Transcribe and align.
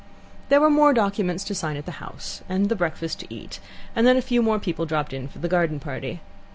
There 0.49 0.59
were 0.59 0.71
more 0.71 0.95
documents 0.95 1.43
to 1.43 1.53
sign 1.53 1.77
at 1.77 1.85
the 1.85 2.01
house, 2.01 2.41
and 2.49 2.69
the 2.69 2.75
breakfast 2.75 3.19
to 3.19 3.31
eat, 3.31 3.59
and 3.95 4.07
then 4.07 4.17
a 4.17 4.21
few 4.23 4.41
more 4.41 4.57
people 4.57 4.87
dropped 4.87 5.13
in 5.13 5.27
for 5.27 5.37
the 5.37 5.47
garden 5.47 5.79
party. 5.79 6.21